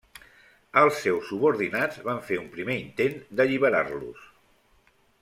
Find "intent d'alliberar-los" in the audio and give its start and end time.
2.87-4.25